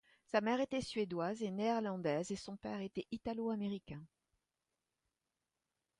[0.25, 4.01] Sa mère était suédoise et néerlandaise et son père était italo-américain.